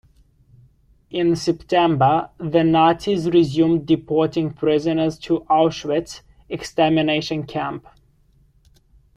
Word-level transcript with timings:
In 1.11 1.35
September, 1.35 2.31
the 2.39 2.63
Nazis 2.63 3.29
resumed 3.29 3.85
deporting 3.85 4.49
prisoners 4.51 5.19
to 5.19 5.41
Auschwitz 5.41 6.21
extermination 6.49 7.43
camp. 7.45 7.85